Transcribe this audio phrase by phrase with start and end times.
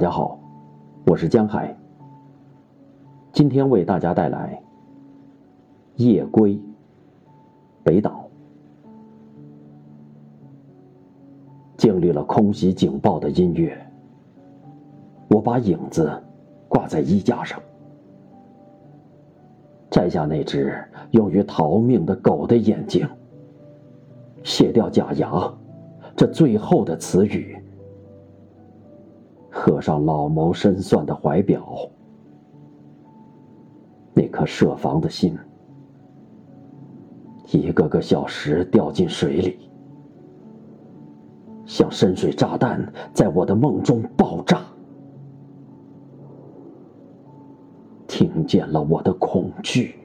[0.00, 0.40] 大家好，
[1.04, 1.76] 我是江海。
[3.34, 4.58] 今天为大家带来
[6.02, 6.54] 《夜归》
[7.84, 8.26] 北岛。
[11.76, 13.78] 经历了空袭警报的音乐，
[15.28, 16.10] 我把影子
[16.66, 17.60] 挂在衣架上，
[19.90, 23.06] 摘下那只用于逃命的狗的眼睛，
[24.42, 25.52] 卸掉假牙，
[26.16, 27.62] 这最后的词语。
[29.50, 31.66] 刻上老谋深算的怀表，
[34.14, 35.36] 那颗设防的心，
[37.50, 39.70] 一个个小时掉进水里，
[41.66, 44.60] 像深水炸弹，在我的梦中爆炸，
[48.06, 49.99] 听见了我的恐惧。